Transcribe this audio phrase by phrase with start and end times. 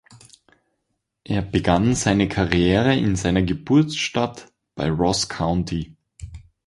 [1.23, 5.95] Er begann seine Karriere in seiner Geburtsstadt bei Ross County.